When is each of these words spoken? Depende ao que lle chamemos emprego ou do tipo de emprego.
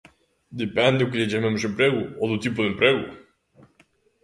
Depende 0.61 0.99
ao 1.01 1.09
que 1.09 1.19
lle 1.19 1.31
chamemos 1.31 1.63
emprego 1.69 2.03
ou 2.21 2.25
do 2.31 2.41
tipo 2.43 2.59
de 2.61 2.69
emprego. 2.73 3.05